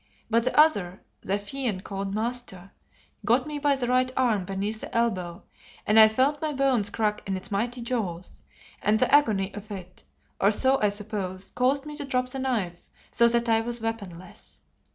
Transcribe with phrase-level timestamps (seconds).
[0.31, 2.71] But the other, the fiend called Master,
[3.23, 5.43] got me by the right arm beneath the elbow,
[5.85, 8.41] and I felt my bones crack in its mighty jaws,
[8.81, 10.03] and the agony of it,
[10.39, 14.61] or so I suppose, caused me to drop the knife, so that I was weaponless.